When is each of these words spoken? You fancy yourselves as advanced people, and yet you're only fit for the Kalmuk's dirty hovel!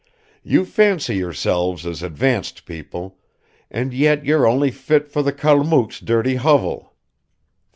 You 0.41 0.65
fancy 0.65 1.17
yourselves 1.17 1.85
as 1.85 2.01
advanced 2.01 2.65
people, 2.65 3.19
and 3.69 3.93
yet 3.93 4.25
you're 4.25 4.47
only 4.47 4.71
fit 4.71 5.07
for 5.07 5.21
the 5.21 5.31
Kalmuk's 5.31 5.99
dirty 5.99 6.37
hovel! 6.37 6.95